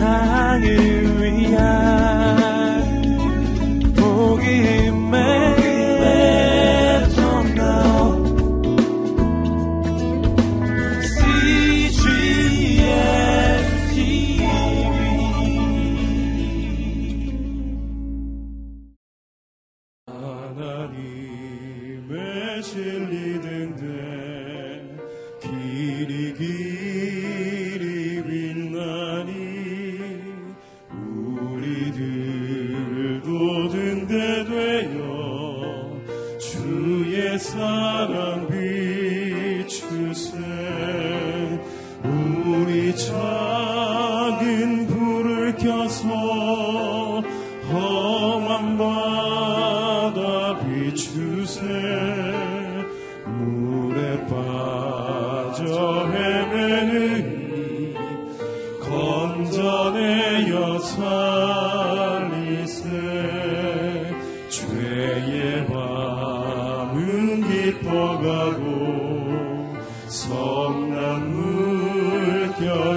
[0.00, 1.09] 세상을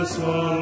[0.03, 0.52] Christus.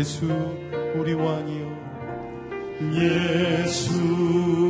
[0.00, 0.24] 예수
[0.96, 1.68] 우리 왕이요
[2.94, 4.69] 예수.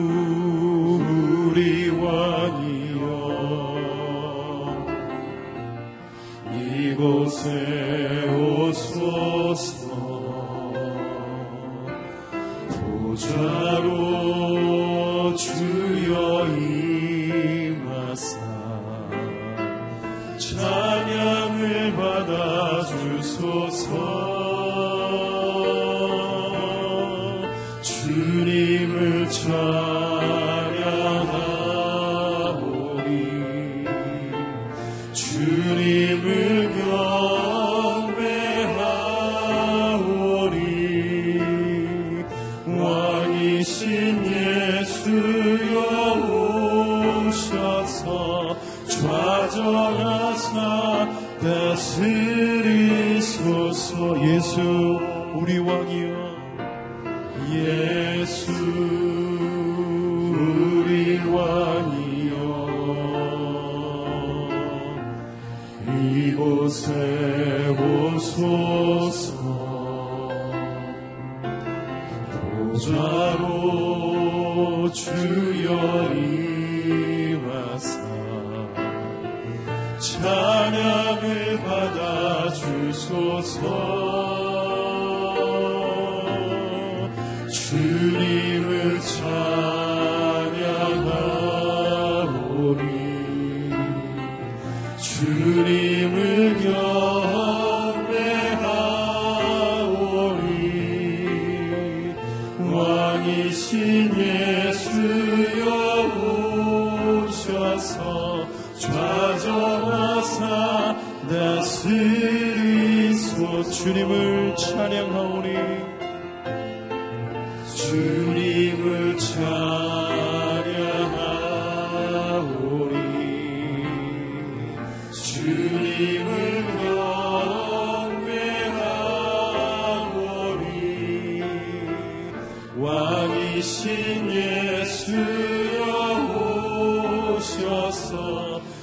[72.90, 75.39] 보좌로 주.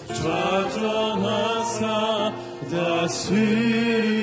[0.07, 1.87] 좌정하사
[2.69, 4.17] 다스리소서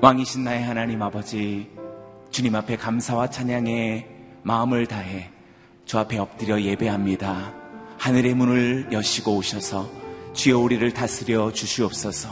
[0.00, 1.68] 왕이신 나의 하나님 아버지
[2.30, 4.06] 주님 앞에 감사와 찬양의
[4.42, 5.30] 마음을 다해
[5.84, 7.54] 주 앞에 엎드려 예배합니다.
[7.98, 9.88] 하늘의 문을 여시고 오셔서
[10.34, 12.28] 주여 우리를 다스려 주시옵소서.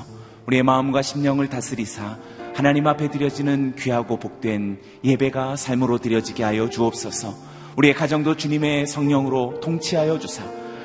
[0.46, 2.18] 우리의 마음과 심령을 다스리사
[2.56, 7.34] 하나님 앞에 드려지는 귀하고 복된 예배가 삶으로 드려지게 하여 주옵소서.
[7.76, 10.42] 우리의 가정도 주님의 성령으로 통치하여 주사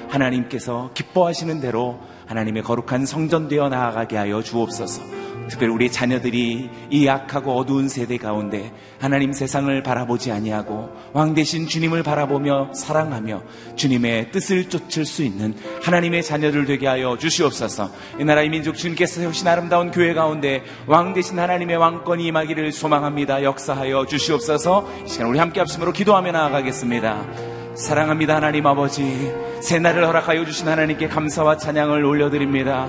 [0.10, 1.98] 하나님께서 기뻐하시는 대로
[2.28, 5.02] 하나님의 거룩한 성전 되어 나아가게 하여 주옵소서.
[5.50, 12.04] 특별히 우리 자녀들이 이 약하고 어두운 세대 가운데 하나님 세상을 바라보지 아니하고 왕 대신 주님을
[12.04, 13.42] 바라보며 사랑하며
[13.76, 17.92] 주님의 뜻을 쫓을 수 있는 하나님의 자녀들 되게 하여 주시옵소서.
[18.20, 23.44] 이 나라의 민족 주님께서 세우신 아름다운 교회 가운데 왕 대신 하나님의 왕권이 임하기를 소망합니다.
[23.44, 24.88] 역사하여 주시옵소서.
[25.06, 27.26] 이 시간 우리 함께 합심으로 기도하며 나아가겠습니다.
[27.76, 32.88] 사랑합니다 하나님 아버지 새날을 허락하여 주신 하나님께 감사와 찬양을 올려드립니다.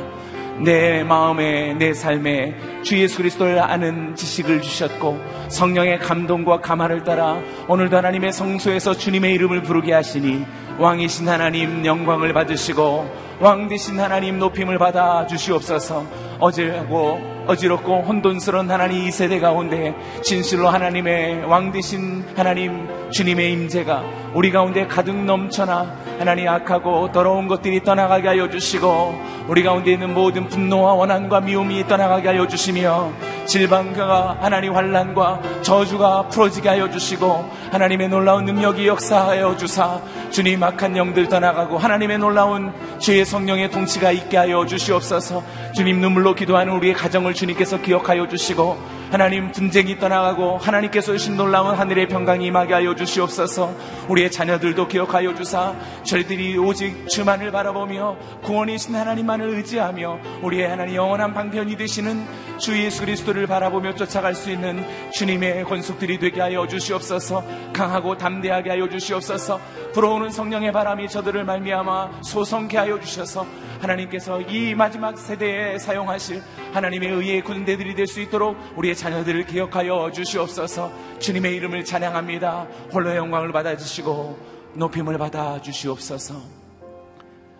[0.64, 5.18] 내 마음에 내 삶에 주 예수 그리스도를 아는 지식을 주셨고
[5.48, 10.44] 성령의 감동과 감화를 따라 오늘도 하나님의 성소에서 주님의 이름을 부르게 하시니
[10.78, 16.06] 왕이신 하나님 영광을 받으시고 왕 되신 하나님 높임을 받아 주시옵소서.
[16.38, 24.04] 어제하고 어지럽고 혼돈스러운 하나님 이 세대 가운데 진실로 하나님의 왕 되신 하나님 주님의 임재가
[24.34, 30.46] 우리 가운데 가득 넘쳐나 하나님 악하고 더러운 것들이 떠나가게 하여 주시고 우리 가운데 있는 모든
[30.46, 33.10] 분노와 원한과 미움이 떠나가게 하여 주시며
[33.44, 41.28] 질방과 하나님 환란과 저주가 풀어지게 하여 주시고 하나님의 놀라운 능력이 역사하여 주사 주님 악한 영들
[41.28, 45.42] 떠나가고 하나님의 놀라운 주의 성령의 통치가 있게 하여 주시옵소서.
[45.74, 52.08] 주님 눈물로 기도하는 우리의 가정을 주님께서 기억하여 주시고 하나님 분쟁이 떠나가고 하나님께서 주신 놀라운 하늘의
[52.08, 53.70] 평강이 임하게 하여 주시옵소서.
[54.08, 61.76] 우리의 자녀들도 기억하여 주사 저희들이 오직 주만을 바라보며 구원이신 하나님만을 의지하며 우리의 하나님 영원한 방편이
[61.76, 62.26] 되시는
[62.56, 64.82] 주 예수 그리스도를 바라보며 쫓아갈 수 있는
[65.12, 67.44] 주님의 권속들이 되게 하여 주시옵소서.
[67.74, 69.60] 강하고 담대하게 하여 주시옵소서.
[69.92, 73.46] 불어오는 성령의 바람이 저들을 말미암아 소성케 하여 주셔서
[73.82, 76.40] 하나님께서 이 마지막 세대에 사용하실
[76.72, 80.92] 하나님의 의의 군대들이 될 수 있도록 우리의 자녀들을 기억하여 주시옵소서.
[81.18, 82.68] 주님의 이름을 찬양합니다.
[82.92, 84.38] 홀로 영광을 받아주시고
[84.74, 86.40] 높임을 받아 주시옵소서.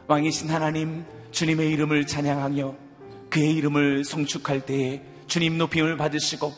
[0.06, 2.74] 왕이신 하나님 주님의 이름을 찬양하며
[3.28, 6.52] 그의 이름을 송축할 때에 주님 높임을 받으시고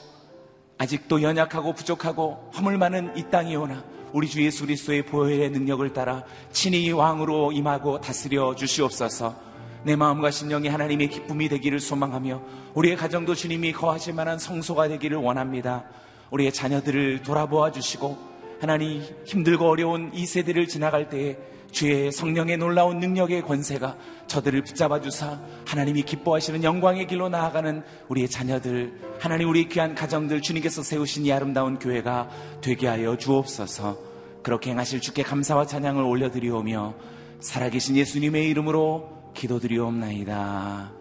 [0.76, 3.82] 아직도 연약하고 부족하고 허물 많은 이 땅이 오나
[4.12, 9.53] 우리 주 예수 그리스도의 보혈의 능력을 따라 친히 왕으로 임하고 다스려 주시옵소서
[9.84, 12.42] 내 마음과 심령이 하나님의 기쁨이 되기를 소망하며
[12.74, 15.84] 우리의 가정도 주님이 거하실 만한 성소가 되기를 원합니다.
[16.30, 18.16] 우리의 자녀들을 돌아보아 주시고
[18.60, 21.36] 하나님 힘들고 어려운 이 세대를 지나갈 때에
[21.70, 23.96] 주의 성령의 놀라운 능력의 권세가
[24.28, 30.82] 저들을 붙잡아 주사 하나님이 기뻐하시는 영광의 길로 나아가는 우리의 자녀들 하나님 우리 귀한 가정들 주님께서
[30.82, 32.30] 세우신 이 아름다운 교회가
[32.60, 33.98] 되게 하여 주옵소서
[34.42, 36.94] 그렇게 행하실 주께 감사와 찬양을 올려드리오며
[37.40, 40.92] 살아계신 예수님의 이름으로 기도드리옵나이다.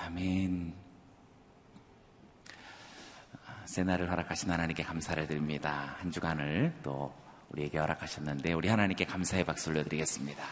[0.00, 0.74] 아멘.
[3.66, 5.96] 새날을 허락하신 하나님께 감사를 드립니다.
[5.98, 7.12] 한 주간을 또
[7.50, 10.42] 우리에게 허락하셨는데 우리 하나님께 감사의 박수 올려드리겠습니다.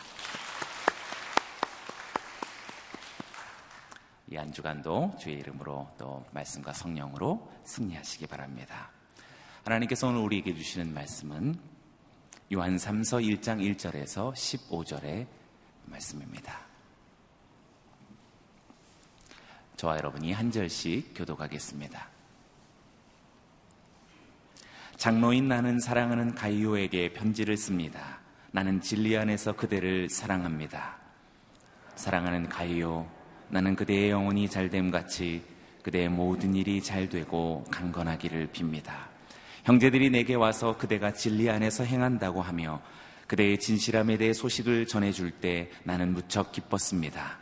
[4.30, 8.90] 이 한 주간도 주의 이름으로 또 말씀과 성령으로 승리하시기 바랍니다.
[9.64, 11.54] 하나님께서 오늘 우리에게 주시는 말씀은
[12.52, 15.43] 요한 3서 1장 1절에서 15절의
[15.94, 16.60] 말씀입니다.
[19.76, 22.08] 저와 여러분이 한 절씩 교독하겠습니다.
[24.96, 28.18] 장로인 나는 사랑하는 가이오에게 편지를 씁니다.
[28.50, 30.96] 나는 진리 안에서 그대를 사랑합니다.
[31.96, 33.06] 사랑하는 가이오,
[33.48, 35.44] 나는 그대의 영혼이 잘됨 같이
[35.82, 39.08] 그대의 모든 일이 잘 되고 강건하기를 빕니다.
[39.64, 42.80] 형제들이 내게 와서 그대가 진리 안에서 행한다고 하며
[43.26, 47.38] 그대의 진실함에 대해 소식을 전해줄 때 나는 무척 기뻤습니다.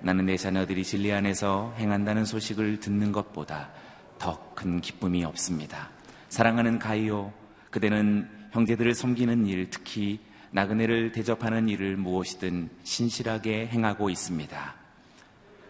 [0.00, 3.70] 나는 내 자녀들이 진리 안에서 행한다는 소식을 듣는 것보다
[4.18, 5.90] 더 큰 기쁨이 없습니다.
[6.28, 7.32] 사랑하는 가이오,
[7.70, 10.20] 그대는 형제들을 섬기는 일, 특히
[10.52, 14.74] 나그네를 대접하는 일을 무엇이든 신실하게 행하고 있습니다.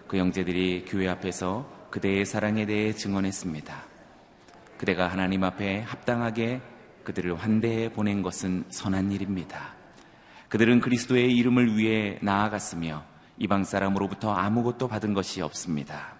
[0.06, 3.84] 그 형제들이 교회 앞에서 그대의 사랑에 대해 증언했습니다.
[4.76, 6.60] 그대가 하나님 앞에 합당하게
[7.04, 9.74] 그들을 환대해 보낸 것은 선한 일입니다.
[10.48, 13.04] 그들은 그리스도의 이름을 위해 나아갔으며
[13.38, 16.14] 이방 사람으로부터 아무것도 받은 것이 없습니다.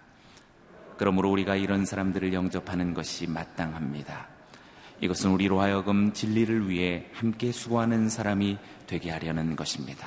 [0.97, 4.29] 그러므로 우리가 이런 사람들을 영접하는 것이 마땅합니다.
[5.01, 10.07] 이것은 우리로 하여금 진리를 위해 함께 수고하는 사람이 되게 하려는 것입니다.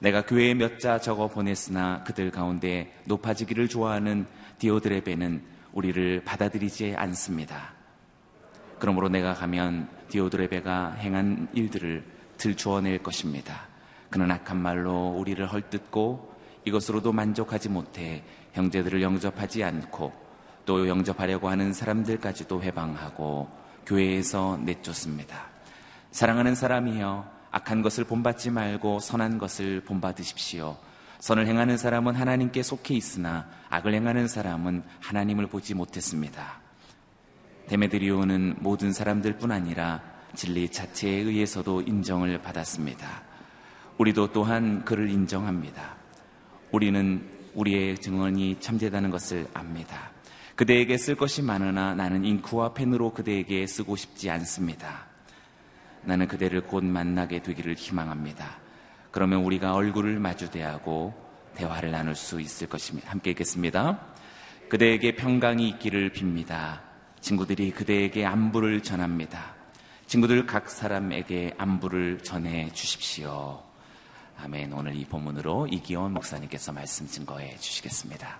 [0.00, 4.26] 내가 교회에 몇 자 적어 보냈으나 그들 가운데 높아지기를 좋아하는
[4.58, 7.75] 디오드레베는 우리를 받아들이지 않습니다.
[8.78, 12.04] 그러므로 내가 가면 디오드레 베가 행한 일들을
[12.36, 13.66] 들추어낼 것입니다.
[14.10, 20.12] 그는 악한 말로 우리를 헐뜯고 이것으로도 만족하지 못해 형제들을 영접하지 않고
[20.64, 23.48] 또 영접하려고 하는 사람들까지도 해방하고
[23.86, 25.46] 교회에서 내쫓습니다.
[26.10, 30.76] 사랑하는 사람이여 악한 것을 본받지 말고 선한 것을 본받으십시오.
[31.20, 36.65] 선을 행하는 사람은 하나님께 속해 있으나 악을 행하는 사람은 하나님을 보지 못했습니다.
[37.68, 40.02] 데메드리오는 모든 사람들뿐 아니라
[40.34, 43.22] 진리 자체에 의해서도 인정을 받았습니다.
[43.98, 45.96] 우리도 또한 그를 인정합니다.
[46.70, 47.22] 우리는
[47.54, 50.10] 우리의 증언이 참되다는 것을 압니다.
[50.54, 55.06] 그대에게 쓸 것이 많으나 나는 잉크와 펜으로 그대에게 쓰고 싶지 않습니다.
[56.02, 58.58] 나는 그대를 곧 만나게 되기를 희망합니다.
[59.10, 61.14] 그러면 우리가 얼굴을 마주대하고
[61.54, 63.10] 대화를 나눌 수 있을 것입니다.
[63.10, 64.00] 함께 읽겠습니다.
[64.68, 66.85] 그대에게 평강이 있기를 빕니다.
[67.26, 69.56] 친구들이 그대에게 안부를 전합니다.
[70.06, 73.60] 친구들 각 사람에게 안부를 전해 주십시오.
[74.38, 74.72] 아멘.
[74.72, 78.38] 오늘 이 본문으로 이기원 목사님께서 말씀 증거해 주시겠습니다.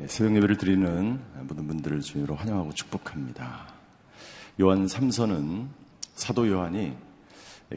[0.00, 3.66] 예, 새벽 예배를 드리는 모든 분들을 주님으로 환영하고 축복합니다.
[4.60, 5.68] 요한 3서는
[6.14, 6.94] 사도 요한이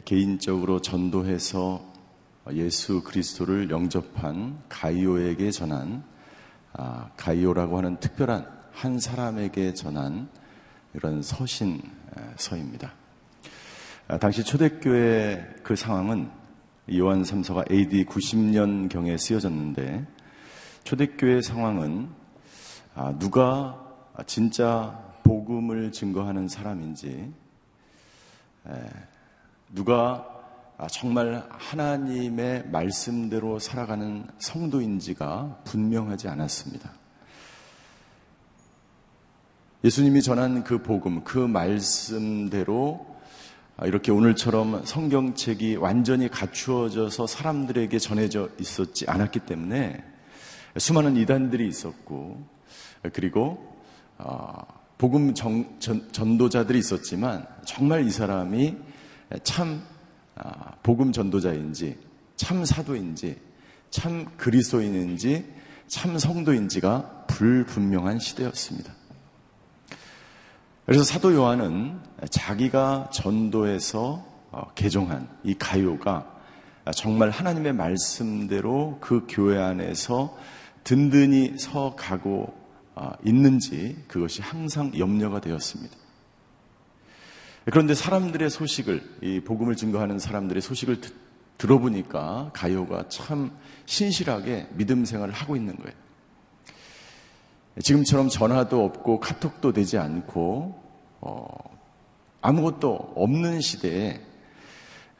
[0.04, 1.82] 개인적으로 전도해서
[2.52, 6.02] 예수 그리스도를 영접한 가이오에게 전한
[6.72, 10.28] 아, 가이오라고 하는 특별한 한 사람에게 전한
[10.94, 11.80] 이런 서신
[12.36, 12.92] 서입니다.
[14.08, 16.30] 아, 당시 초대교회 그 상황은
[16.94, 20.06] 요한 3서가 AD 90년 경에 쓰여졌는데
[20.84, 22.08] 초대교회 상황은
[22.94, 23.86] 아, 누가
[24.26, 27.32] 진짜 복음을 증거하는 사람인지
[29.68, 30.29] 누가
[30.88, 36.92] 정말 하나님의 말씀대로 살아가는 성도인지가 분명하지 않았습니다.
[39.84, 43.06] 예수님이 전한 그 복음, 그 말씀대로
[43.82, 50.04] 이렇게 오늘처럼 성경책이 완전히 갖추어져서 사람들에게 전해져 있었지 않았기 때문에
[50.76, 52.44] 수많은 이단들이 있었고
[53.14, 53.74] 그리고
[54.18, 54.66] 어,
[54.98, 58.76] 복음 정, 전, 전도자들이 있었지만 정말 이 사람이
[59.44, 59.89] 참 어,
[60.82, 61.98] 복음 전도자인지
[62.36, 63.38] 참 사도인지
[63.90, 65.44] 참 그리스도인인지
[65.88, 68.94] 참 성도인지가 불분명한 시대였습니다.
[70.86, 76.40] 그래서 사도 요한은 자기가 전도해서 어, 개종한 이 가요가
[76.94, 80.36] 정말 하나님의 말씀대로 그 교회 안에서
[80.82, 82.54] 든든히 서 가고
[82.94, 85.96] 아, 있는지 그것이 항상 염려가 되었습니다.
[87.70, 91.14] 그런데 사람들의 소식을, 이 복음을 증거하는 사람들의 소식을 듣,
[91.58, 93.52] 들어보니까 가요가 참
[93.86, 95.92] 신실하게 믿음 생활을 하고 있는 거예요.
[97.80, 100.82] 지금처럼 전화도 없고 카톡도 되지 않고,
[101.20, 101.46] 어,
[102.40, 104.20] 아무것도 없는 시대에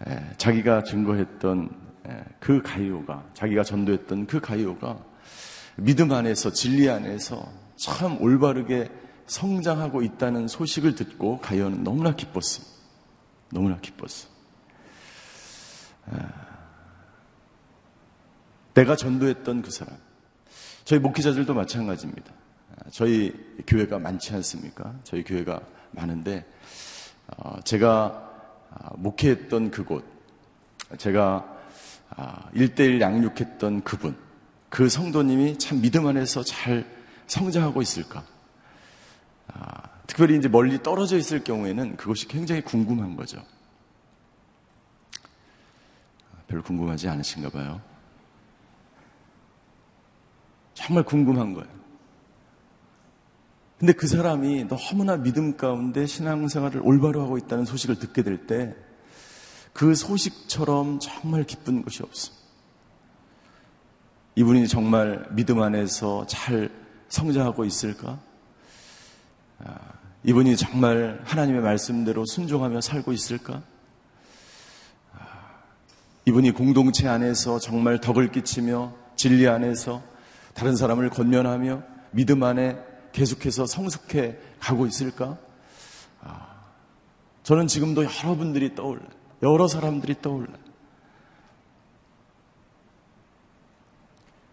[0.07, 1.71] 에, 자기가 증거했던
[2.09, 4.99] 에, 그 가요가, 자기가 전도했던 그 가요가
[5.77, 8.91] 믿음 안에서 진리 안에서 참 올바르게
[9.31, 12.65] 성장하고 있다는 소식을 듣고 가연은 너무나 기뻤어.
[13.51, 14.29] 너무나 기뻤어.
[16.07, 16.29] 아,
[18.75, 19.97] 내가 전도했던 그 사람.
[20.85, 22.33] 저희 목회자들도 마찬가지입니다.
[22.77, 23.33] 아, 저희
[23.69, 24.97] 교회가 많지 않습니까?
[25.05, 25.61] 저희 교회가
[25.93, 26.45] 많은데,
[27.37, 28.29] 어, 제가
[28.73, 30.05] 아, 목회했던 그곳,
[30.99, 31.59] 제가
[32.53, 34.17] 일대일 양육했던 그분,
[34.69, 36.85] 그 성도님이 참 믿음 안에서 잘
[37.29, 38.25] 성장하고 있을까?
[39.53, 43.39] 아, 특별히 이제 멀리 떨어져 있을 경우에는 그것이 굉장히 궁금한 거죠.
[46.33, 47.81] 아, 별로 궁금하지 않으신가 봐요.
[50.75, 51.69] 정말 궁금한 거예요.
[53.79, 58.91] 근데 그 사람이 너무나 믿음 가운데 신앙생활을 올바로 하고 있다는 소식을 듣게 될 때
[59.73, 62.41] 그 소식처럼 정말 기쁜 것이 없습니다.
[64.37, 66.71] 이분이 정말 믿음 안에서 잘
[67.09, 68.21] 성장하고 있을까?
[69.65, 69.79] 아,
[70.25, 73.63] 이분이 정말 하나님의 말씀대로 순종하며 살고 있을까?
[75.15, 75.19] 아,
[76.27, 80.03] 이분이 공동체 안에서 정말 덕을 끼치며 진리 안에서
[80.55, 82.79] 다른 사람을 건면하며 믿음 안에
[83.13, 85.39] 계속해서 성숙해 가고 있을까?
[86.23, 86.49] 아,
[87.43, 89.03] 저는 지금도 여러분들이 떠올라.
[89.43, 90.53] 여러 사람들이 떠올라.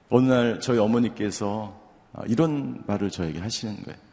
[0.10, 1.78] 어느 날 저희 어머니께서
[2.14, 4.07] 아, 이런 말을 저에게 하시는 거예요.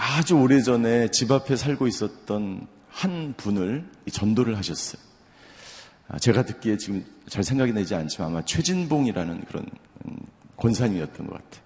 [0.00, 5.02] 아주 오래전에 집 앞에 살고 있었던 한 분을 전도를 하셨어요.
[6.06, 9.66] 아, 제가 듣기에 지금 잘 생각이 나지 않지만 아마 최진봉이라는 그런
[10.06, 10.16] 음,
[10.56, 11.62] 권사님이었던 것 같아요.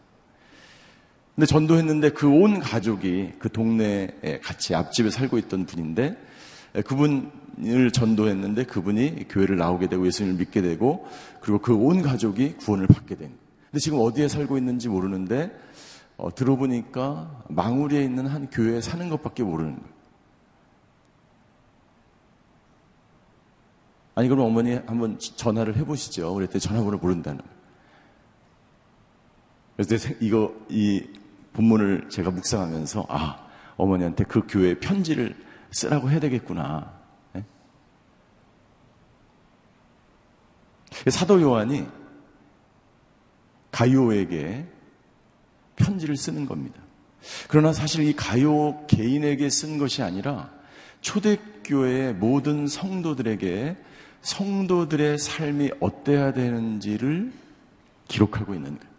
[1.35, 6.17] 근데 전도했는데 그 온 가족이 그 동네에 같이 앞집에 살고 있던 분인데
[6.87, 11.07] 그분을 전도했는데 그분이 교회를 나오게 되고 예수님을 믿게 되고
[11.41, 13.31] 그리고 그 온 가족이 구원을 받게 된.
[13.71, 15.51] 근데 지금 어디에 살고 있는지 모르는데
[16.23, 19.83] 어, 들어보니까 망우리에 있는 한 교회에 사는 것밖에 모르는.
[24.15, 26.33] 아니 그럼 어머니 한번 전화를 해보시죠.
[26.33, 27.41] 그랬더니 전화번호 모른다는.
[29.77, 31.09] 그래서 이거 이
[31.55, 33.45] 본문을 제가 묵상하면서 아
[33.77, 35.35] 어머니한테 그 교회 편지를
[35.73, 37.01] 쓰라고 해야 되겠구나.
[37.33, 37.45] 네?
[41.11, 41.89] 사도 요한이
[43.73, 44.72] 가요에게
[45.83, 46.81] 편지를 쓰는 겁니다.
[47.49, 50.51] 그러나 사실 이 가요 개인에게 쓴 것이 아니라
[51.01, 53.77] 초대교회의 모든 성도들에게
[54.23, 57.33] 성도들의 삶이 어때야 되는지를
[58.09, 58.93] 기록하고 있는 거예요.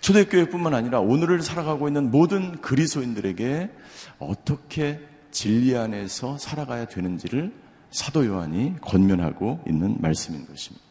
[0.00, 3.70] 초대교회뿐만 아니라 오늘을 살아가고 있는 모든 그리스도인들에게
[4.18, 7.52] 어떻게 진리 안에서 살아가야 되는지를
[7.90, 10.83] 사도 요한이 권면하고 있는 말씀인 것입니다.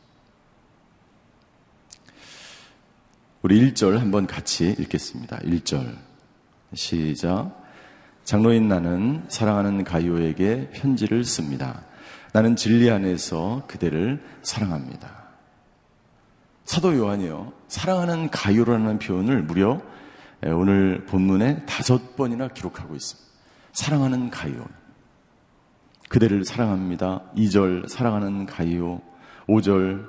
[3.44, 5.38] 우리 1절 한번 같이 읽겠습니다.
[5.40, 5.98] 1절.
[6.76, 7.52] 시작.
[8.24, 11.84] 장로인 나는 사랑하는 가요에게 편지를 씁니다.
[12.32, 15.26] 나는 진리 안에서 그대를 사랑합니다.
[16.64, 17.52] 사도 요한이요.
[17.68, 19.82] 사랑하는 가요라는 표현을 무려
[20.46, 23.30] 오늘 본문에 다섯 번이나 기록하고 있습니다.
[23.74, 24.66] 사랑하는 가요.
[26.08, 27.24] 그대를 사랑합니다.
[27.36, 29.02] 2절 사랑하는 가요.
[29.50, 30.08] 5절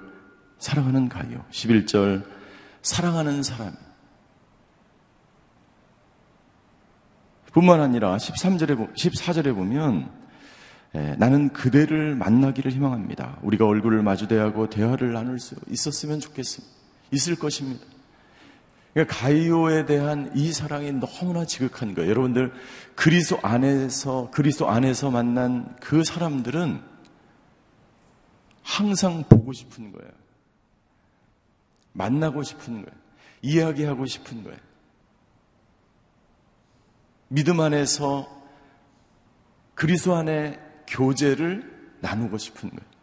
[0.59, 1.45] 사랑하는 가요.
[1.51, 2.44] 11절
[2.85, 3.75] 사랑하는 사람.
[7.53, 10.11] 뿐만 아니라 13절에, 14절에 보면
[10.95, 13.39] 예, 나는 그대를 만나기를 희망합니다.
[13.43, 16.73] 우리가 얼굴을 마주대하고 대화를 나눌 수 있었으면 좋겠습니다.
[17.11, 17.85] 있을 것입니다.
[18.93, 22.11] 그러니까 가이오에 대한 이 사랑이 너무나 지극한 거예요.
[22.11, 22.53] 여러분들
[22.95, 26.81] 그리스도 안에서 그리스도 안에서 만난 그 사람들은
[28.63, 30.13] 항상 보고 싶은 거예요.
[31.95, 32.99] 만나고 싶은 거예요.
[33.41, 34.59] 이야기하고 싶은 거예요.
[37.29, 38.29] 믿음 안에서
[39.75, 42.95] 그리스도 안에 교제를 나누고 싶은 거예요.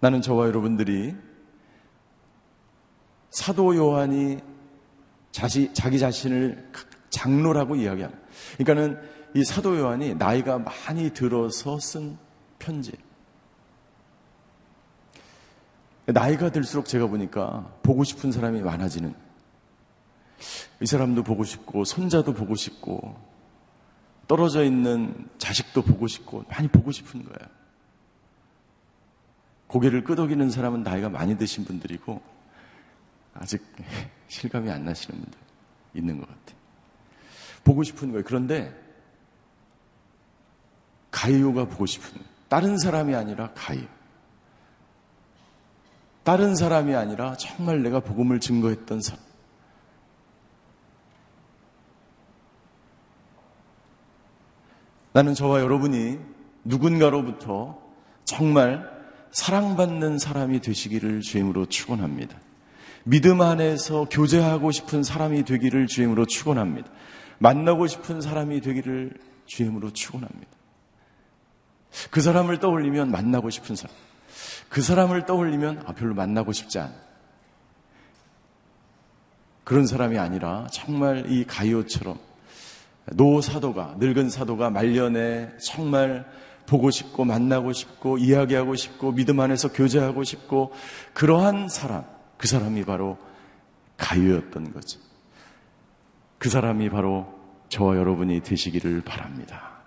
[0.00, 1.14] 나는 저와 여러분들이
[3.30, 4.38] 사도 요한이
[5.32, 6.70] 자시, 자기 자신을
[7.10, 8.22] 장로라고 이야기합니다.
[8.58, 9.00] 그러니까는
[9.34, 12.18] 이 사도 요한이 나이가 많이 들어서 쓴
[12.58, 12.92] 편지.
[16.06, 19.14] 나이가 들수록 제가 보니까 보고 싶은 사람이 많아지는.
[20.80, 23.16] 이 사람도 보고 싶고, 손자도 보고 싶고,
[24.32, 27.50] 떨어져 있는 자식도 보고 싶고 많이 보고 싶은 거예요.
[29.66, 32.20] 고개를 끄덕이는 사람은 나이가 많이 드신 분들이고
[33.34, 33.62] 아직
[34.28, 35.38] 실감이 안 나시는 분들
[35.94, 36.58] 있는 것 같아요.
[37.64, 38.24] 보고 싶은 거예요.
[38.24, 38.74] 그런데
[41.10, 42.20] 가이오가 보고 싶은.
[42.48, 43.86] 다른 사람이 아니라 가이오.
[46.24, 49.22] 다른 사람이 아니라 정말 내가 복음을 증거했던 사람.
[55.12, 56.18] 나는 저와 여러분이
[56.64, 57.78] 누군가로부터
[58.24, 58.90] 정말
[59.32, 62.38] 사랑받는 사람이 되시기를 주임으로 축원합니다.
[63.04, 66.88] 믿음 안에서 교제하고 싶은 사람이 되기를 주임으로 축원합니다.
[67.38, 69.14] 만나고 싶은 사람이 되기를
[69.46, 70.50] 주임으로 축원합니다.
[72.10, 73.94] 그 사람을 떠올리면 만나고 싶은 사람.
[74.72, 76.94] 그 사람을 떠올리면 아, 별로 만나고 싶지 않.
[79.64, 82.18] 그런 사람이 아니라 정말 이 가이오처럼
[83.12, 86.24] 노 사도가, 늙은 사도가 말년에 정말
[86.64, 90.72] 보고 싶고 만나고 싶고 이야기하고 싶고 믿음 안에서 교제하고 싶고
[91.12, 92.06] 그러한 사람,
[92.38, 93.18] 그 사람이 바로
[93.98, 94.98] 가유였던 거죠.
[96.38, 97.26] 그 사람이 바로
[97.68, 99.81] 저와 여러분이 되시기를 바랍니다.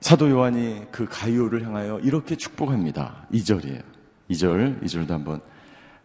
[0.00, 3.26] 사도 요한이 그 가유를 향하여 이렇게 축복합니다.
[3.32, 3.82] 2절이에요.
[4.30, 5.40] 2절, 2절도 한번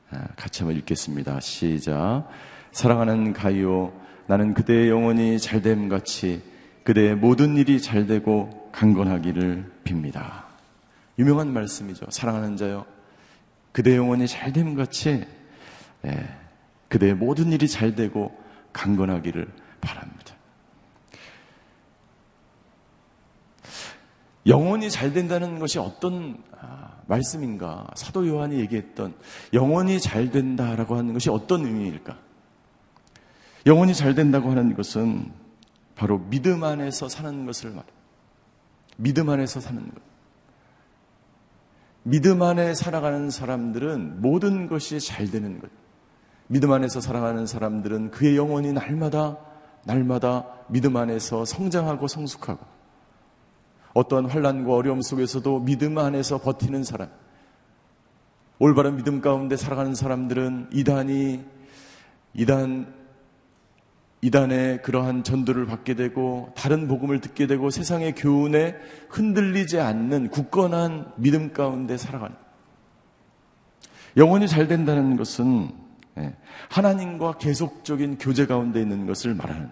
[0.09, 1.39] 아, 같이 한번 읽겠습니다.
[1.39, 2.27] 시작.
[2.71, 3.93] 사랑하는 가이오
[4.27, 6.41] 나는 그대의 영혼이 잘됨 같이
[6.83, 10.43] 그대의 모든 일이 잘되고 강건하기를 빕니다.
[11.19, 12.07] 유명한 말씀이죠.
[12.09, 12.85] 사랑하는 자요.
[13.71, 15.25] 그대의 영혼이 잘됨 같이
[16.01, 16.29] 네,
[16.89, 18.35] 그대의 모든 일이 잘되고
[18.73, 19.47] 강건하기를
[19.81, 20.32] 바랍니다.
[24.45, 27.87] 영혼이 잘 된다는 것이 어떤 아, 말씀인가?
[27.95, 29.13] 사도 요한이 얘기했던
[29.53, 32.17] 영원히 잘 된다라고 하는 것이 어떤 의미일까?
[33.65, 35.31] 영원히 잘 된다고 하는 것은
[35.95, 37.87] 바로 믿음 안에서 사는 것을 말해.
[38.97, 40.01] 믿음 안에서 사는 것.
[42.03, 45.69] 믿음 안에 살아가는 사람들은 모든 것이 잘 되는 것.
[46.47, 49.37] 믿음 안에서 살아가는 사람들은 그의 영혼이 날마다
[49.85, 52.65] 날마다 믿음 안에서 성장하고 성숙하고
[53.93, 57.09] 어떠한 환란과 어려움 속에서도 믿음 안에서 버티는 사람,
[58.59, 61.43] 올바른 믿음 가운데 살아가는 사람들은 이단이
[62.33, 63.03] 이단
[64.21, 68.75] 이단의 그러한 전도를 받게 되고 다른 복음을 듣게 되고 세상의 교훈에
[69.09, 72.35] 흔들리지 않는 굳건한 믿음 가운데 살아가는.
[74.15, 75.71] 영혼이 잘 된다는 것은
[76.19, 76.33] 예,
[76.69, 79.69] 하나님과 계속적인 교제 가운데 있는 것을 말하는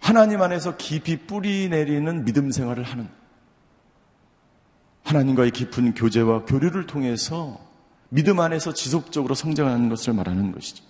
[0.00, 3.08] 하나님 안에서 깊이 뿌리 내리는 믿음 생활을 하는
[5.04, 7.58] 하나님과의 깊은 교제와 교류를 통해서
[8.08, 10.84] 믿음 안에서 지속적으로 성장하는 것을 말하는 것이죠.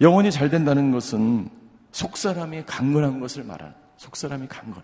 [0.00, 1.48] 영혼이 잘 된다는 것은
[1.92, 4.82] 속사람이 강건한 것을 말하는 속사람이 강건.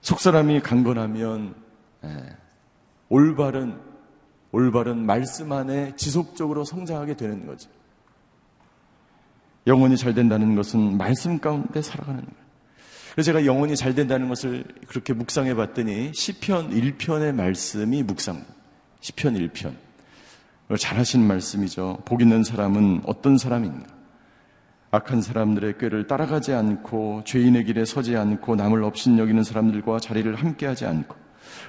[0.00, 1.54] 속사람이 강건하면
[2.04, 2.36] 예,
[3.10, 3.78] 올바른
[4.50, 7.68] 올바른 말씀 안에 지속적으로 성장하게 되는 거죠.
[9.68, 12.48] 영혼이 잘 된다는 것은 말씀 가운데 살아가는 거예요.
[13.12, 18.44] 그래서 제가 영혼이 잘 된다는 것을 그렇게 묵상해 봤더니 시편 1편의 말씀이 묵상.
[19.00, 19.74] 시편 1편.
[20.78, 21.98] 잘 하신 말씀이죠.
[22.04, 23.86] 복 있는 사람은 어떤 사람인가?
[24.90, 30.86] 악한 사람들의 꾀를 따라가지 않고 죄인의 길에 서지 않고 남을 없인 여기는 사람들과 자리를 함께하지
[30.86, 31.14] 않고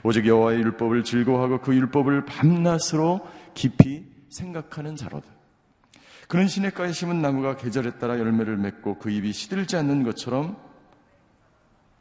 [0.04, 3.20] 오직 여호와의 율법을 즐거워하고 그 율법을 밤낮으로
[3.54, 5.39] 깊이 생각하는 자로다.
[6.30, 10.58] 그런 시냇가에 심은 나무가 계절에 따라 열매를 맺고 그 잎이 시들지 않는 것처럼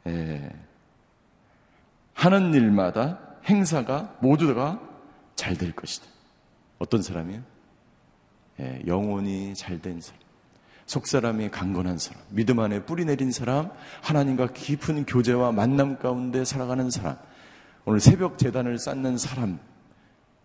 [0.05, 0.47] 예,
[2.13, 4.79] 하는 일마다 행사가 모두가
[5.35, 6.05] 잘 될 것이다.
[6.77, 7.41] 어떤 사람이요?
[8.59, 10.19] 예, 영혼이 잘 된 사람.
[10.85, 13.71] 속 사람이 강건한 사람, 믿음 안에 뿌리 내린 사람,
[14.03, 17.17] 하나님과 깊은 교제와 만남 가운데 살아가는 사람,
[17.85, 19.59] 오늘 새벽 재단을 쌓는 사람,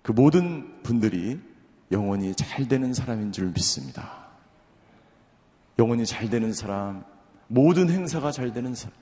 [0.01, 1.39] 그 모든 분들이
[1.93, 4.25] 영혼이 잘 되는 사람인 줄 믿습니다.
[5.79, 7.05] 영혼이 잘 되는 사람,
[7.47, 8.95] 모든 행사가 잘 되는 사람.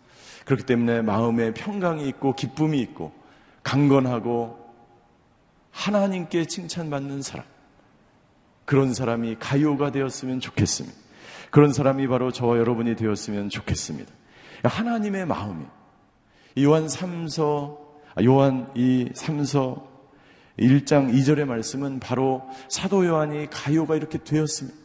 [0.45, 3.13] 그렇기 때문에 마음에 평강이 있고 기쁨이 있고
[3.63, 4.59] 강건하고
[5.71, 7.47] 하나님께 칭찬받는 사람.
[8.65, 10.97] 그런 사람이 가요가 되었으면 좋겠습니다.
[11.51, 14.13] 그런 사람이 바로 저와 여러분이 되었으면 좋겠습니다.
[14.65, 15.65] 하나님의 마음이
[16.61, 17.79] 요한 3서
[18.15, 19.92] 아, 요한 이 3서
[20.63, 24.79] 1장 2절의 말씀은 바로 사도 요한이 가요가 이렇게 되었습니다.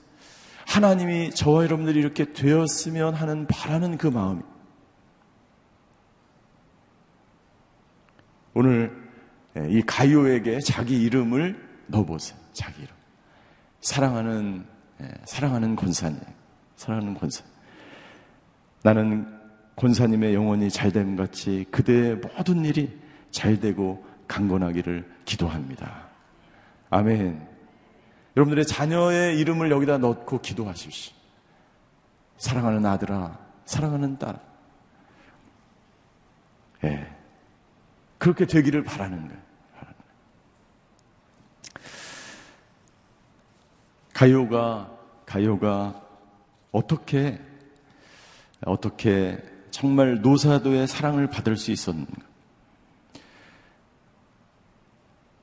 [0.66, 4.42] 하나님이 저와 여러분들이 이렇게 되었으면 하는 바라는 그 마음이
[8.54, 8.92] 오늘
[9.58, 11.56] 예, 이 가요에게 자기 이름을
[11.88, 12.40] 넣어보세요.
[12.54, 12.96] 자기 이름.
[13.82, 14.66] 사랑하는
[15.02, 16.20] 예, 사랑하는 권사님,
[16.76, 17.44] 사랑하는 권사.
[18.84, 19.28] 나는
[19.76, 22.98] 권사님의 영혼이 잘됨 같이 그대의 모든 일이
[23.30, 26.08] 잘 되고 강건하기를 기도합니다.
[26.90, 27.48] 아멘.
[28.36, 31.14] 여러분들의 자녀의 이름을 여기다 넣고 기도하십시오.
[32.38, 34.40] 사랑하는 아들아, 사랑하는 딸.
[36.86, 37.14] 예.
[38.18, 39.48] 그렇게 되기를 바라는 거예요.
[44.14, 44.92] 가요가,
[45.26, 46.02] 가요가
[46.72, 47.40] 어떻게,
[48.66, 52.28] 어떻게 정말 노사도의 사랑을 받을 수 있었는가.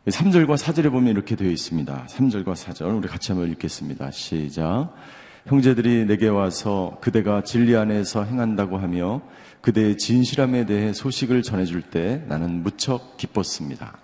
[0.06, 2.06] 3절과 4절에 보면 이렇게 되어 있습니다.
[2.10, 4.10] 3절과 4절 우리 같이 한번 읽겠습니다.
[4.10, 4.92] 시작.
[5.46, 9.22] 형제들이 내게 와서 그대가 진리 안에서 행한다고 하며
[9.62, 13.96] 그대의 진실함에 대해 소식을 전해줄 때 나는 무척 기뻤습니다.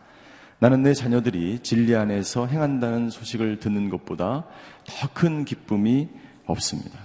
[0.59, 4.47] 나는 내 자녀들이 진리 안에서 행한다는 소식을 듣는 것보다
[4.87, 6.09] 더 큰 기쁨이
[6.47, 6.99] 없습니다.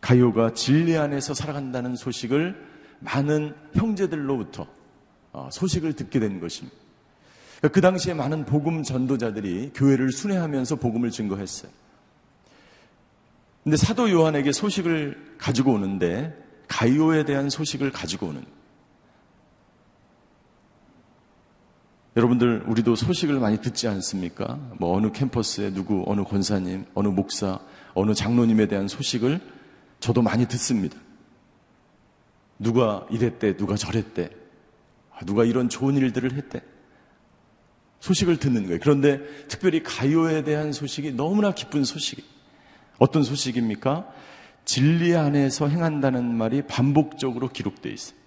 [0.00, 2.56] 가요가 진리 안에서 살아간다는 소식을
[2.98, 4.66] 많은 형제들로부터
[5.32, 6.79] 어, 소식을 듣게 된 것입니다.
[7.60, 11.70] 그 당시에 많은 복음 전도자들이 교회를 순회하면서 복음을 증거했어요.
[13.62, 16.34] 근데 사도 요한에게 소식을 가지고 오는데
[16.68, 18.44] 가이오에 대한 소식을 가지고 오는
[22.16, 24.58] 여러분들 우리도 소식을 많이 듣지 않습니까?
[24.78, 27.60] 뭐 어느 캠퍼스에 누구 어느 권사님, 어느 목사,
[27.94, 29.40] 어느 장로님에 대한 소식을
[30.00, 30.98] 저도 많이 듣습니다.
[32.58, 34.30] 누가 이랬대, 누가 저랬대,
[35.12, 36.62] 아, 누가 이런 좋은 일들을 했대.
[38.00, 38.78] 소식을 듣는 거예요.
[38.82, 42.28] 그런데 특별히 가요에 대한 소식이 너무나 기쁜 소식이 에요
[42.98, 44.08] 어떤 소식입니까?
[44.64, 48.18] 진리 안에서 행한다는 말이 반복적으로 기록되어 있어요.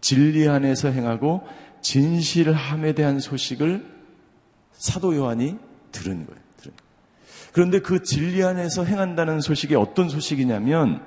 [0.00, 1.46] 진리 안에서 행하고
[1.80, 3.84] 진실함에 대한 소식을
[4.72, 5.56] 사도 요한이
[5.92, 6.40] 들은 거예요.
[6.58, 6.74] 들은.
[7.52, 11.02] 그런데 그 진리 안에서 행한다는 소식이 어떤 소식이냐면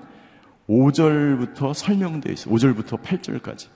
[0.67, 2.53] 5절부터 설명되어 있어요.
[2.53, 3.67] 5절부터 8절까지.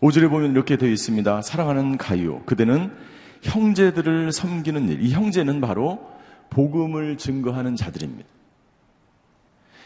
[0.00, 1.42] 5절에 보면 이렇게 되어 있습니다.
[1.42, 2.42] 사랑하는 가요.
[2.44, 2.92] 그대는
[3.42, 5.02] 형제들을 섬기는 일.
[5.02, 6.16] 이 형제는 바로
[6.50, 8.28] 복음을 증거하는 자들입니다.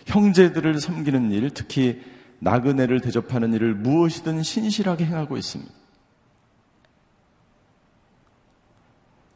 [0.07, 2.03] 형제들을 섬기는 일, 특히
[2.40, 5.72] 나그네를 대접하는 일을 무엇이든 신실하게 행하고 있습니다.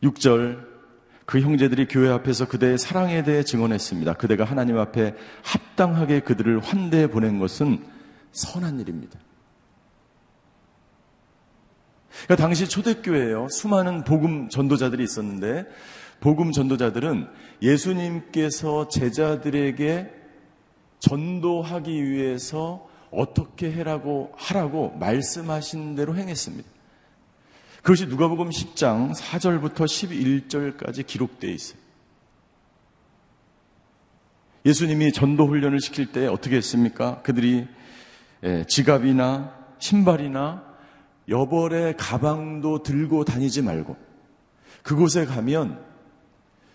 [0.02, 0.76] 6절
[1.24, 4.14] 그 형제들이 교회 앞에서 그대의 사랑에 대해 증언했습니다.
[4.14, 7.84] 그대가 하나님 앞에 합당하게 그들을 환대해 보낸 것은
[8.30, 9.18] 선한 일입니다.
[12.24, 13.48] 그러니까 당시 초대교회에요.
[13.50, 15.66] 수많은 복음 전도자들이 있었는데
[16.20, 17.28] 복음 전도자들은
[17.62, 20.10] 예수님께서 제자들에게
[20.98, 26.68] 전도하기 위해서 어떻게 해라고 하라고 말씀하신 대로 행했습니다.
[27.82, 31.78] 그것이 누가복음 10장 4절부터 11절까지 기록되어 있어요.
[34.64, 37.22] 예수님이 전도 훈련을 시킬 때 어떻게 했습니까?
[37.22, 37.68] 그들이
[38.42, 40.65] 예, 지갑이나 신발이나
[41.28, 43.96] 여벌의 가방도 들고 다니지 말고
[44.82, 45.84] 그곳에 가면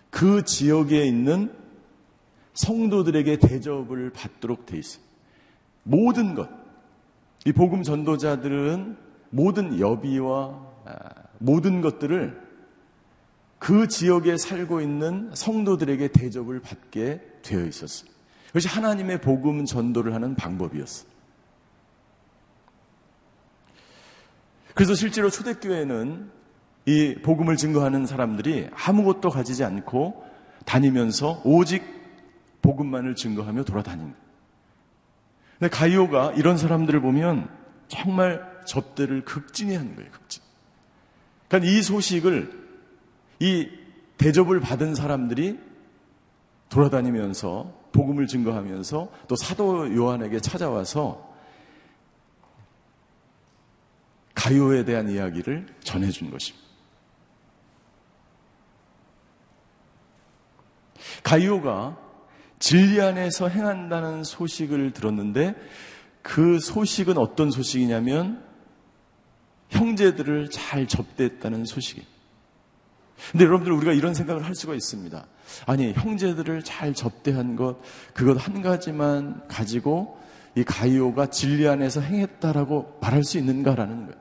[0.10, 1.54] 그 지역에 있는
[2.54, 5.04] 성도들에게 대접을 받도록 돼 있어요.
[5.84, 6.50] 모든 것.
[7.46, 8.98] 이 복음 전도자들은
[9.30, 11.10] 모든 여비와 아,
[11.40, 12.40] 모든 것들을
[13.58, 18.10] 그 지역에 살고 있는 성도들에게 대접을 받게 되어 있었어요.
[18.48, 21.10] 그것이 하나님의 복음 전도를 하는 방법이었어요.
[24.76, 26.30] 그래서 실제로 초대교회는
[26.86, 30.26] 이 복음을 증거하는 사람들이 아무것도 가지지 않고
[30.66, 31.84] 다니면서 오직
[32.62, 34.18] 복음만을 증거하며 돌아다닙니다.
[35.60, 37.50] 근데 가이오가 이런 사람들을 보면
[37.88, 40.42] 정말 접대를 극진히 하는 거예요, 극진.
[41.48, 42.52] 그러니까 이 소식을,
[43.40, 43.70] 이
[44.18, 45.60] 대접을 받은 사람들이
[46.70, 51.31] 돌아다니면서 복음을 증거하면서 또 사도 요한에게 찾아와서
[54.34, 56.62] 가요에 대한 이야기를 전해준 것입니다.
[61.24, 61.98] 가요가
[62.60, 65.56] 진리 안에서 행한다는 소식을 들었는데
[66.22, 68.44] 그 소식은 어떤 소식이냐면
[69.70, 72.08] 형제들을 잘 접대했다는 소식이에요.
[73.32, 75.26] 근데 여러분들 우리가 이런 생각을 할 수가 있습니다.
[75.66, 77.78] 아니, 형제들을 잘 접대한 것,
[78.14, 80.20] 그것 한 가지만 가지고
[80.56, 84.21] 이 가이오가 진리 안에서 행했다라고 말할 수 있는가라는 거예요.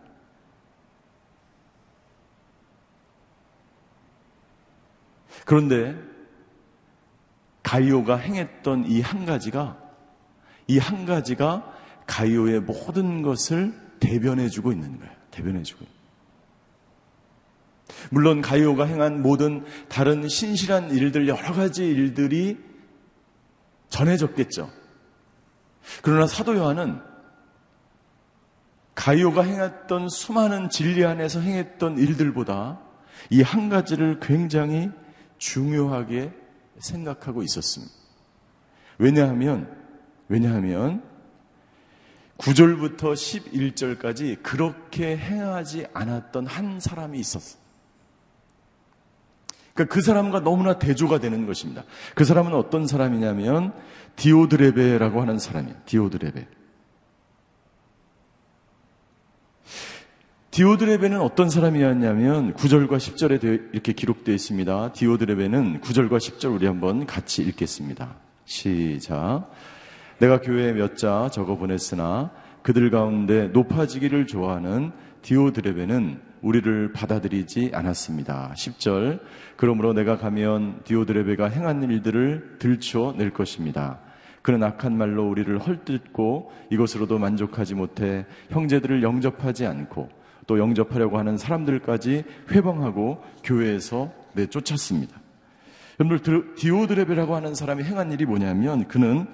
[5.44, 5.96] 그런데
[7.62, 9.76] 가이오가 행했던 이 한 가지가
[10.68, 11.72] 이 한 가지가
[12.06, 15.12] 가이오의 모든 것을 대변해주고 있는 거예요.
[15.30, 15.84] 대변해주고.
[18.10, 22.58] 물론 가이오가 행한 모든 다른 신실한 일들 여러 가지 일들이
[23.90, 24.70] 전해졌겠죠.
[26.02, 27.00] 그러나 사도 요한은
[28.94, 32.80] 가이오가 행했던 수많은 진리 안에서 행했던 일들보다
[33.30, 34.90] 이 한 가지를 굉장히
[35.40, 36.32] 중요하게
[36.78, 37.92] 생각하고 있었습니다.
[38.98, 39.74] 왜냐하면,
[40.28, 41.02] 왜냐하면,
[42.38, 47.60] 9절부터 11절까지 그렇게 행하지 않았던 한 사람이 있었어요.
[49.74, 51.84] 그러니까 그 사람과 너무나 대조가 되는 것입니다.
[52.14, 53.72] 그 사람은 어떤 사람이냐면
[54.16, 55.76] 디오드레베라고 하는 사람이에요.
[55.86, 56.59] 디오드레베.
[60.50, 64.92] 디오드레베는 어떤 사람이었냐면 9절과 10절에 이렇게 기록되어 있습니다.
[64.94, 68.16] 디오드레베는 9절과 10절 우리 한번 같이 읽겠습니다.
[68.46, 69.48] 시작.
[70.18, 72.32] 내가 교회에 몇 자 적어 보냈으나
[72.62, 74.90] 그들 가운데 높아지기를 좋아하는
[75.22, 78.52] 디오드레베는 우리를 받아들이지 않았습니다.
[78.56, 79.20] 10절.
[79.54, 84.00] 그러므로 내가 가면 디오드레베가 행한 일들을 들춰낼 것입니다.
[84.42, 90.18] 그는 악한 말로 우리를 헐뜯고 이것으로도 만족하지 못해 형제들을 영접하지 않고
[90.50, 95.20] 또 영접하려고 하는 사람들까지 회방하고 교회에서 내쫓았습니다.
[96.00, 99.28] 여러분들 디오드레베라고 하는 사람이 행한 일이 뭐냐면 그는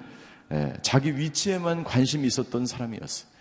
[0.83, 3.31] 자기 위치에만 관심이 있었던 사람이었어요.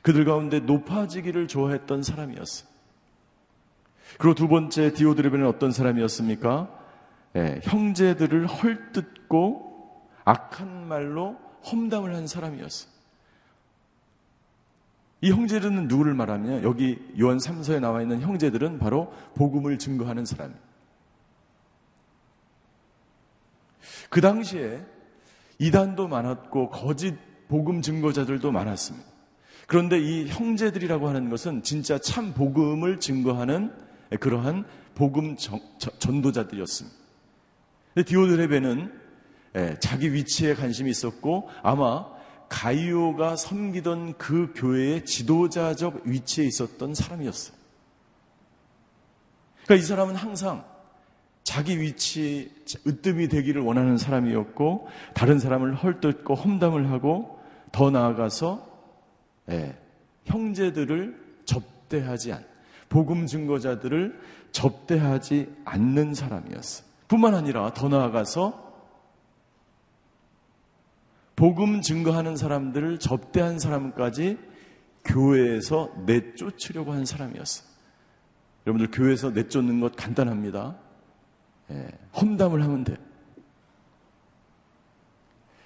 [0.00, 2.66] 그들 가운데 높아지기를 좋아했던 사람이었어요.
[4.16, 6.70] 그리고 두 번째 디오드레베는 어떤 사람이었습니까?
[7.64, 11.36] 형제들을 헐뜯고 악한 말로
[11.70, 12.95] 험담을 한 사람이었어요.
[15.20, 16.62] 이 형제들은 누구를 말하냐?
[16.62, 20.60] 여기 요한 3서에 나와 있는 형제들은 바로 복음을 증거하는 사람이에요.
[24.10, 24.84] 그 당시에
[25.58, 27.14] 이단도 많았고 거짓
[27.48, 29.06] 복음 증거자들도 많았습니다.
[29.66, 33.72] 그런데 이 형제들이라고 하는 것은 진짜 참 복음을 증거하는
[34.20, 36.96] 그러한 복음 전도자들이었습니다.
[38.06, 39.06] 디오드레베는
[39.56, 42.04] 예, 자기 위치에 관심이 있었고 아마
[42.48, 47.56] 가이오가 섬기던 그 교회의 지도자적 위치에 있었던 사람이었어요.
[49.64, 50.64] 그러니까 이 사람은 항상
[51.42, 52.52] 자기 위치
[52.86, 57.40] 으뜸이 되기를 원하는 사람이었고 다른 사람을 헐뜯고 험담을 하고
[57.72, 58.66] 더 나아가서
[59.50, 59.76] 예,
[60.24, 62.44] 형제들을 접대하지 않
[62.88, 64.20] 복음 증거자들을
[64.52, 66.86] 접대하지 않는 사람이었어요.
[67.08, 68.65] 뿐만 아니라 더 나아가서
[71.36, 74.38] 복음 증거하는 사람들을 접대한 사람까지
[75.04, 77.68] 교회에서 내쫓으려고 한 사람이었어요.
[78.66, 80.76] 여러분들 교회에서 내쫓는 것 간단합니다.
[81.70, 82.96] 예, 험담을 하면 돼.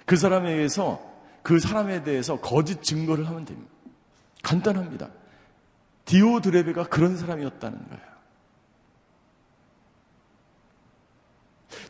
[0.05, 1.09] 그 사람에 의해서
[1.41, 3.71] 그 사람에 대해서 거짓 증거를 하면 됩니다.
[4.43, 5.09] 간단합니다.
[6.05, 8.11] 디오드레베가 그런 사람이었다는 거예요.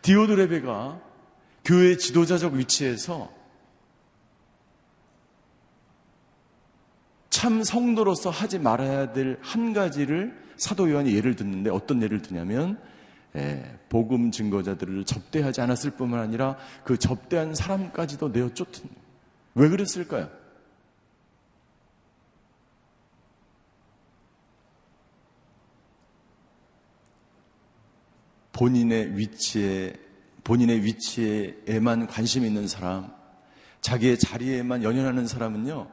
[0.02, 1.02] 디오드레베가
[1.65, 3.40] 교회 지도자적 위치에서
[7.32, 12.78] 참 성도로서 하지 말아야 될 한 가지를 사도 요한이 예를 듣는데 어떤 예를 드냐면
[13.36, 18.89] 예, 복음 증거자들을 접대하지 않았을 뿐만 아니라 그 접대한 사람까지도 내어 쫓은
[19.56, 20.30] 왜 그랬을까요?
[28.52, 29.94] 본인의 위치에
[30.44, 33.13] 본인의 위치에만 관심 있는 사람,
[33.82, 35.88] 자기의 자리에만 연연하는 사람은요,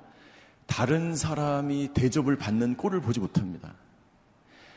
[0.69, 3.75] 다른 사람이 대접을 받는 꼴을 보지 못합니다.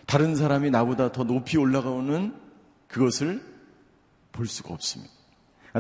[0.08, 2.34] 다른 사람이 나보다 더 높이 올라가오는
[2.88, 3.44] 그것을
[4.32, 5.14] 볼 수가 없습니다.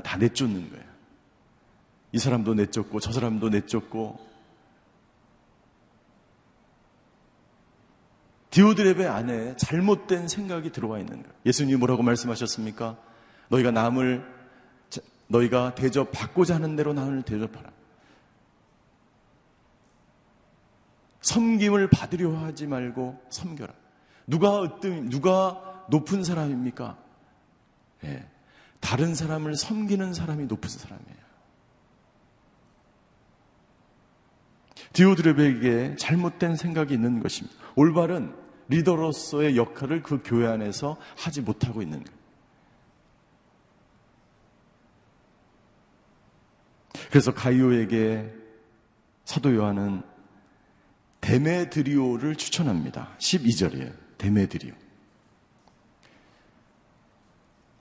[0.03, 0.85] 다 내쫓는 거예요.
[2.11, 4.19] 이 사람도 내쫓고 저 사람도 내쫓고
[8.51, 11.33] 디오드랩의 안에 잘못된 생각이 들어와 있는 거예요.
[11.45, 12.97] 예수님이 뭐라고 말씀하셨습니까?
[13.47, 14.29] 너희가 남을
[15.27, 17.71] 너희가 대접받고자 하는 대로 남을 대접하라.
[21.21, 23.73] 섬김을 받으려 하지 말고 섬겨라.
[24.27, 26.97] 누가 어떤 누가 높은 사람입니까?
[28.05, 28.27] 예.
[28.79, 31.21] 다른 사람을 섬기는 사람이 높은 사람이에요.
[34.93, 37.57] 디오드레베에게 잘못된 생각이 있는 것입니다.
[37.75, 38.35] 올바른
[38.67, 42.21] 리더로서의 역할을 그 교회 안에서 하지 못하고 있는 거예요.
[47.09, 48.33] 그래서 가이오에게
[49.25, 50.01] 사도 요한은
[51.21, 53.15] 데메드리오를 추천합니다.
[53.19, 53.93] 12절이에요.
[54.17, 54.73] 데메드리오.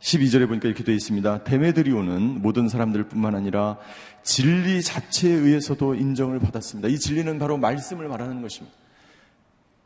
[0.00, 1.44] 12절에 보니까 이렇게 되어 있습니다.
[1.44, 3.76] 데메드리오는 모든 사람들 뿐만 아니라
[4.22, 6.88] 진리 자체에 의해서도 인정을 받았습니다.
[6.88, 8.74] 이 진리는 바로 말씀을 말하는 것입니다.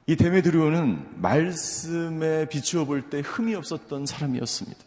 [0.06, 4.84] 이 데메드리오는 말씀에 비추어 볼 때 흠이 없었던 사람이었습니다.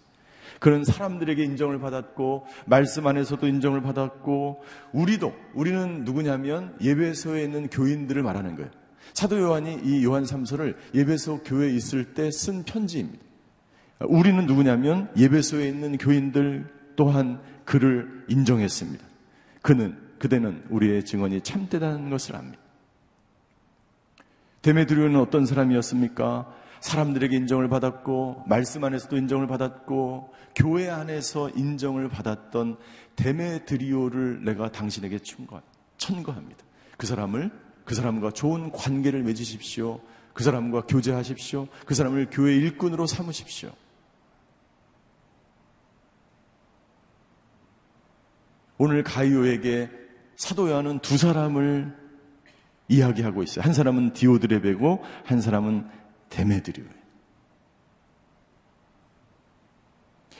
[0.59, 8.55] 그런 사람들에게 인정을 받았고 말씀 안에서도 인정을 받았고 우리도 우리는 누구냐면 예배소에 있는 교인들을 말하는
[8.55, 8.69] 거예요.
[9.13, 13.23] 사도 요한이 이 요한 3서를 예배소 교회에 있을 때 쓴 편지입니다.
[14.01, 19.03] 우리는 누구냐면 예배소에 있는 교인들 또한 그를 인정했습니다.
[19.61, 22.59] 그는 그대는 우리의 증언이 참되다는 것을 압니다.
[24.61, 26.53] 데메드리오는 어떤 사람이었습니까?
[26.81, 32.77] 사람들에게 인정을 받았고 말씀 안에서도 인정을 받았고 교회 안에서 인정을 받았던
[33.15, 35.19] 데메드리오를 내가 당신에게
[35.97, 36.63] 천거합니다.
[36.97, 37.51] 그 사람을
[37.85, 40.01] 그 사람과 좋은 관계를 맺으십시오.
[40.33, 41.67] 그 사람과 교제하십시오.
[41.85, 43.71] 그 사람을 교회 일꾼으로 삼으십시오.
[48.77, 49.89] 오늘 가이오에게
[50.35, 51.95] 사도 요한은 두 사람을
[52.87, 53.65] 이야기하고 있어요.
[53.65, 55.87] 한 사람은 디오드레베고 한 사람은
[56.29, 56.97] 데메드리오예요.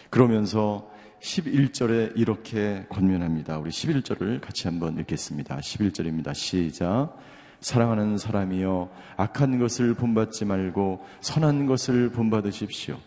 [0.09, 0.89] 그러면서
[1.21, 3.57] 11절에 이렇게 권면합니다.
[3.57, 5.57] 우리 11절을 같이 한번 읽겠습니다.
[5.57, 6.33] 11절입니다.
[6.33, 7.17] 시작.
[7.59, 12.97] 사랑하는 사람이여 악한 것을 본받지 말고 선한 것을 본받으십시오.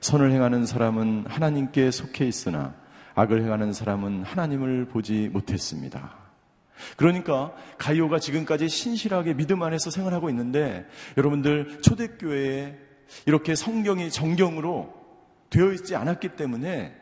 [0.00, 2.74] 선을 행하는 사람은 하나님께 속해 있으나
[3.14, 6.21] 악을 행하는 사람은 하나님을 보지 못했습니다.
[6.96, 12.78] 그러니까 가이오가 지금까지 신실하게 믿음 안에서 생활하고 있는데 여러분들 초대교회에
[13.26, 14.92] 이렇게 성경이 정경으로
[15.50, 16.94] 되어 있지 않았기 때문에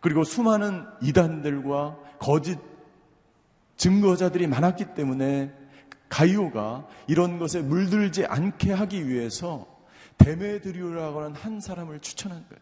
[0.00, 2.58] 그리고 수많은 이단들과 거짓
[3.76, 5.52] 증거자들이 많았기 때문에
[6.08, 9.66] 가이오가 이런 것에 물들지 않게 하기 위해서
[10.18, 12.60] 데메드리오라고 하는 한 사람을 추천한 거예요.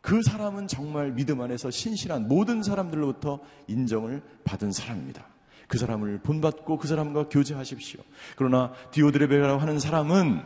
[0.00, 5.24] 그 사람은 정말 믿음 안에서 신실한 모든 사람들로부터 인정을 받은 사람입니다.
[5.72, 8.02] 그 사람을 본받고 그 사람과 교제하십시오.
[8.36, 10.42] 그러나 디오드레베라고 하는 사람은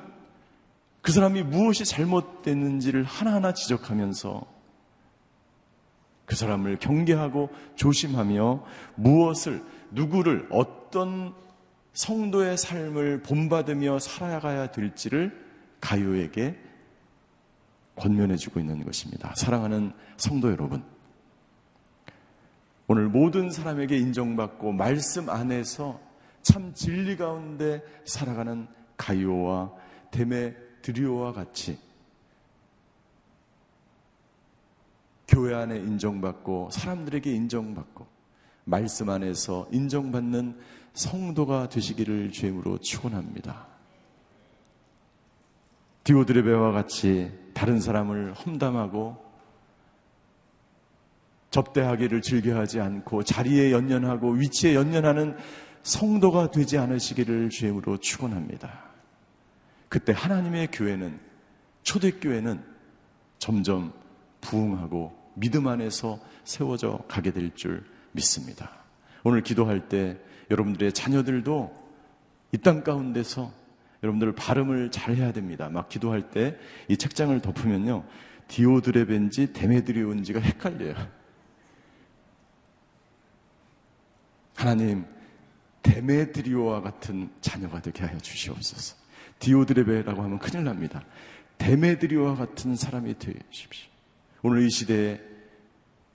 [1.03, 4.47] 그 사람이 무엇이 잘못됐는지를 하나하나 지적하면서
[6.27, 8.64] 그 사람을 경계하고 조심하며
[8.95, 11.35] 무엇을, 누구를, 어떤
[11.93, 15.37] 성도의 삶을 본받으며 살아가야 될지를
[15.81, 16.57] 가요에게
[17.97, 19.35] 권면해주고 있는 것입니다.
[19.35, 20.85] 사랑하는 성도 여러분.
[22.89, 26.01] 오늘 모든 사람에게 인정받고 말씀 안에서
[26.43, 29.72] 참 진리 가운데 살아가는 가요와
[30.12, 31.78] 데메드리오와 같이
[35.26, 38.07] 교회 안에 인정받고 사람들에게 인정받고
[38.64, 40.57] 말씀 안에서 인정받는
[40.95, 43.66] 성도가 되시기를 주임으로 축원합니다.
[46.05, 49.26] 디오드레베와 같이 다른 사람을 험담하고
[51.57, 55.37] 접대하기를 즐겨하지 않고 자리에 연연하고 위치에 연연하는
[55.83, 58.85] 성도가 되지 않으시기를 주임으로 축원합니다.
[59.89, 61.19] 그때 하나님의 교회는
[61.83, 62.63] 초대교회는
[63.39, 63.93] 점점
[64.43, 68.71] 부흥하고 믿음 안에서 세워져 가게 될 줄 믿습니다.
[69.25, 70.19] 오늘 기도할 때
[70.51, 71.87] 여러분들의 자녀들도
[72.53, 73.51] 이 땅 가운데서
[74.03, 75.69] 여러분들 발음을 잘 해야 됩니다.
[75.71, 78.05] 막 기도할 때 이 책장을 덮으면요.
[78.49, 80.95] 디오드레벤지 데메드리온지가 헷갈려요.
[84.57, 85.05] 하나님,
[85.83, 88.97] 데메드리오와 같은 자녀가 되게 하여 주시옵소서.
[89.39, 91.05] 디오드레베라고 하면 큰일 납니다.
[91.59, 93.91] 데메드리오와 같은 사람이 되어 주십시오.
[94.43, 95.21] 오늘 이 시대에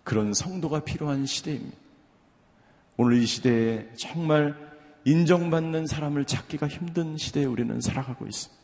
[0.03, 1.77] 그런 성도가 필요한 시대입니다.
[2.97, 4.55] 오늘 이 시대에 정말
[5.05, 8.61] 인정받는 사람을 찾기가 힘든 시대에 우리는 살아가고 있습니다.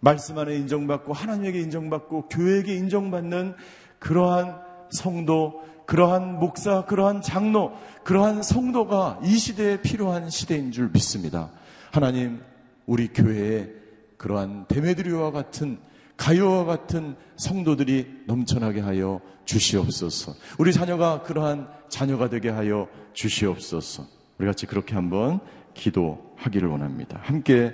[0.00, 3.54] 말씀 안에 인정받고 하나님에게 인정받고 교회에게 인정받는
[3.98, 7.72] 그러한 성도, 그러한 목사, 그러한 장로,
[8.04, 11.50] 그러한 성도가 이 시대에 필요한 시대인 줄 믿습니다.
[11.92, 12.42] 하나님,
[12.86, 13.68] 우리 교회에
[14.16, 15.78] 그러한 데메드리오와 같은
[16.16, 20.34] 가요와 같은 성도들이 넘쳐나게 하여 주시옵소서.
[20.58, 24.06] 우리 자녀가 그러한 자녀가 되게 하여 주시옵소서.
[24.38, 25.40] 우리 같이 그렇게 한번
[25.74, 27.20] 기도하기를 원합니다.
[27.22, 27.72] 함께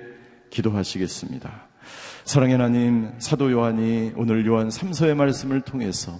[0.51, 1.69] 기도하시겠습니다.
[2.25, 6.19] 사랑의 하나님, 사도 요한이 오늘 요한 3서의 말씀을 통해서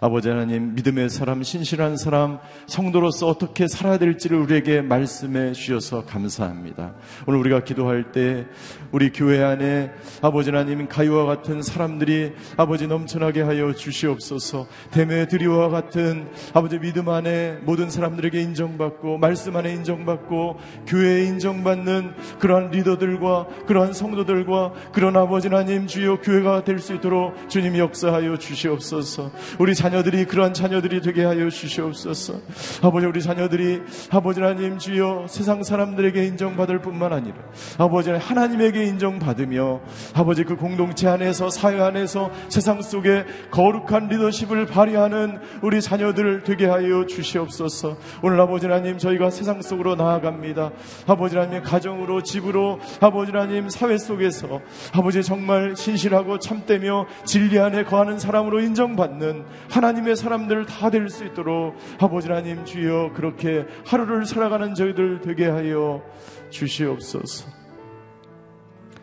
[0.00, 6.94] 아버지 하나님, 믿음의 사람, 신실한 사람, 성도로서 어떻게 살아야 될지를 우리에게 말씀해 주셔서 감사합니다.
[7.26, 8.46] 오늘 우리가 기도할 때
[8.90, 16.78] 우리 교회 안에 아버지 하나님, 가요와 같은 사람들이 아버지 넘쳐나게 하여 주시옵소서 데메드리와 같은 아버지
[16.78, 25.16] 믿음 안에 모든 사람들에게 인정받고 말씀 안에 인정받고 교회에 인정받는 그러한 리더들과 그러한 성도들과 그런
[25.16, 29.30] 아버지 하나님 주여 교회가 될 수 있도록 주님 역사하여 주시옵소서
[29.62, 32.34] 우리 자녀들이 그러한 자녀들이 되게 하여 주시옵소서.
[32.82, 37.36] 아버지 우리 자녀들이 아버지 하나님 주여 세상 사람들에게 인정받을 뿐만 아니라
[37.78, 39.80] 아버지 하나님에게 인정받으며
[40.14, 47.06] 아버지 그 공동체 안에서 사회 안에서 세상 속에 거룩한 리더십을 발휘하는 우리 자녀들 되게 하여
[47.06, 47.98] 주시옵소서.
[48.20, 50.72] 오늘 아버지 하나님 저희가 세상 속으로 나아갑니다.
[51.06, 54.60] 아버지 하나님 가정으로 집으로 아버지 하나님 사회 속에서
[54.92, 61.76] 아버지 정말 신실하고 참되며 진리 안에 거하는 사람으로 인정받는 하나님의 사람들 다 될 수 있도록
[62.00, 66.02] 아버지 하나님 주여 그렇게 하루를 살아가는 저희들 되게 하여
[66.50, 67.48] 주시옵소서.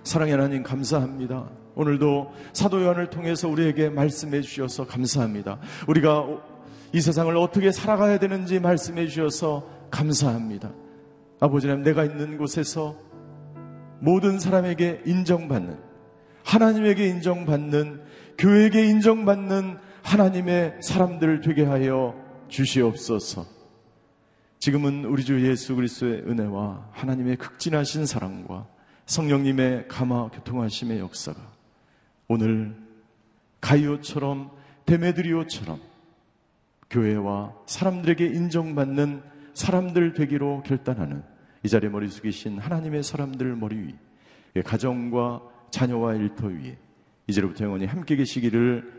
[0.03, 1.49] 사랑의 하나님 감사합니다.
[1.75, 5.59] 오늘도 사도 요한을 통해서 우리에게 말씀해 주셔서 감사합니다.
[5.87, 6.25] 우리가
[6.91, 10.71] 이 세상을 어떻게 살아가야 되는지 말씀해 주셔서 감사합니다.
[11.39, 12.95] 아버지 하나님 내가 있는 곳에서
[13.99, 15.77] 모든 사람에게 인정받는
[16.43, 18.01] 하나님에게 인정받는
[18.37, 19.77] 교회에게 인정받는
[20.09, 22.15] 하나님의 사람들 되게 하여
[22.47, 23.45] 주시옵소서.
[24.57, 28.67] 지금은 우리 주 예수 그리스도의 은혜와 하나님의 극진하신 사랑과
[29.05, 31.39] 성령님의 감화 교통하심의 역사가
[32.27, 32.75] 오늘
[33.61, 34.49] 가이오처럼
[34.87, 35.79] 데메드리오처럼
[36.89, 39.21] 교회와 사람들에게 인정받는
[39.53, 41.21] 사람들 되기로 결단하는
[41.61, 43.77] 이 자리에 머리 숙이신 하나님의 사람들 머리
[44.55, 46.79] 위 가정과 자녀와 일터 위에
[47.27, 48.98] 이제로부터 영원히 함께 계시기를